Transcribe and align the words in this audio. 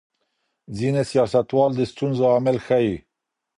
ځینې 0.77 1.01
سیاستوال 1.11 1.71
د 1.75 1.81
ستونزو 1.91 2.23
عامل 2.33 2.57
ښيي. 2.65 2.95